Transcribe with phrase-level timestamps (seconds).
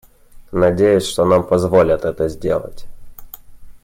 [0.51, 2.87] Надеюсь, что нам позволят это сделать.